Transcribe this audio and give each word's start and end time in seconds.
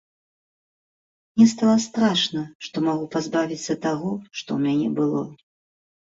Мне 1.33 1.45
стала 1.51 1.75
страшна, 1.83 2.41
што 2.67 2.75
магу 2.87 3.05
пазбавіцца 3.15 3.75
таго, 3.83 4.09
што 4.39 4.49
ў 4.55 4.59
мяне 4.71 4.89
было. 5.01 5.21